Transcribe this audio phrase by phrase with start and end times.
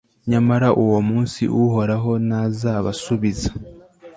[0.29, 3.49] nyamara uwo munsi uhoraho ntazabasubiza